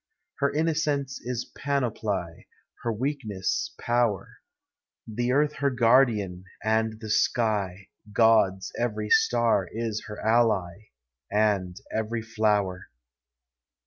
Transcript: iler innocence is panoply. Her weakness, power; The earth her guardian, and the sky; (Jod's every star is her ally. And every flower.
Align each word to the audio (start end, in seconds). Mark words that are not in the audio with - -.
iler 0.41 0.51
innocence 0.55 1.19
is 1.21 1.51
panoply. 1.55 2.47
Her 2.81 2.91
weakness, 2.91 3.75
power; 3.79 4.39
The 5.05 5.31
earth 5.31 5.53
her 5.57 5.69
guardian, 5.69 6.45
and 6.63 6.99
the 6.99 7.11
sky; 7.11 7.89
(Jod's 8.11 8.71
every 8.79 9.11
star 9.11 9.69
is 9.71 10.05
her 10.07 10.19
ally. 10.19 10.87
And 11.31 11.77
every 11.93 12.23
flower. 12.23 12.87